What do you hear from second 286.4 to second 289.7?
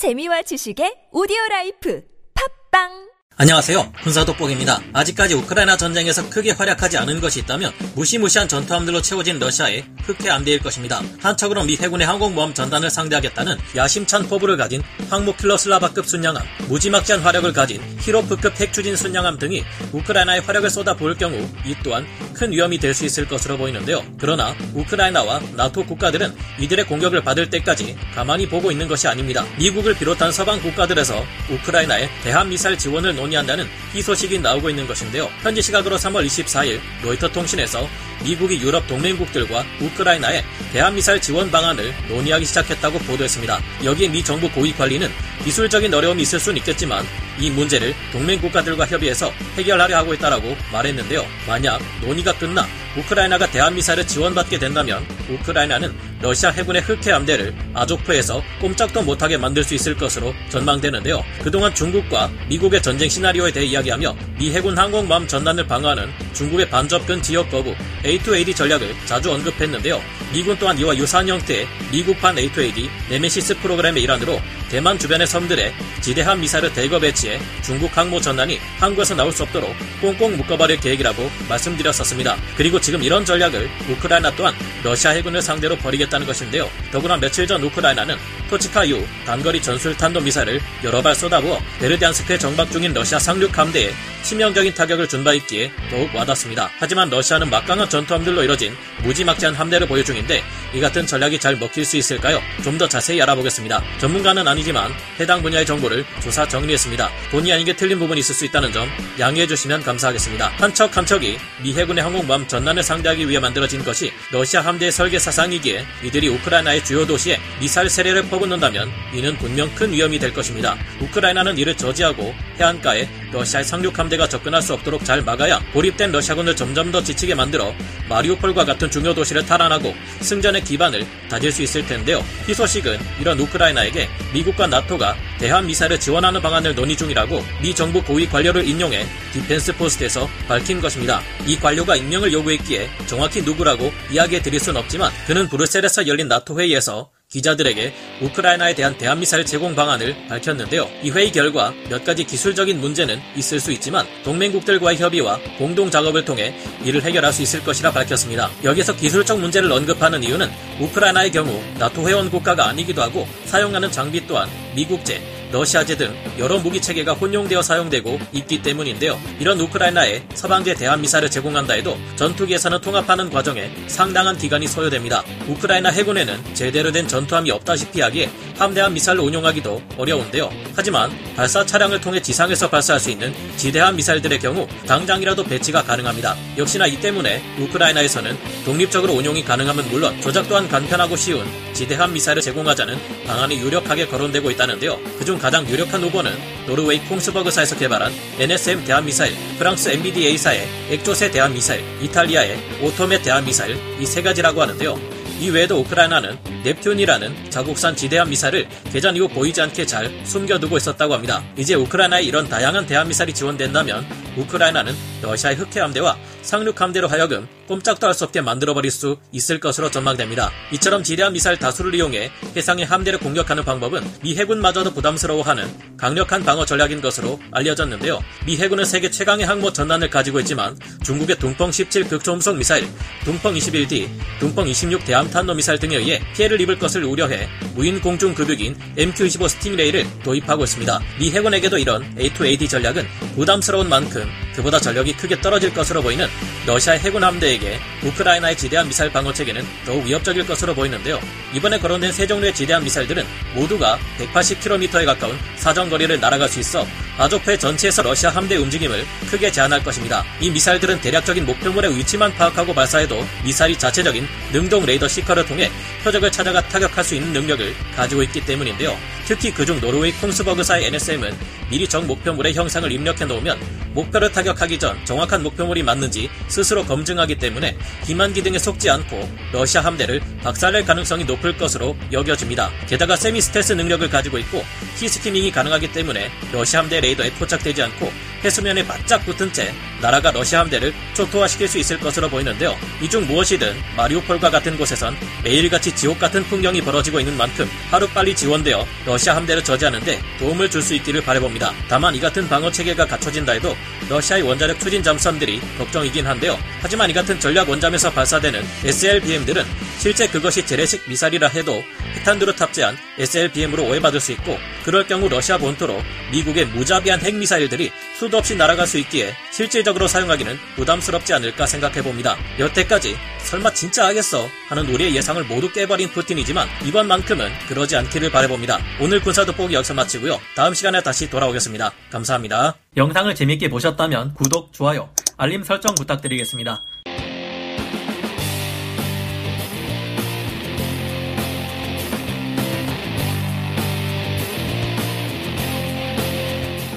러시아 함대 레이더에 포착되지 않고 해수면에 바짝 붙은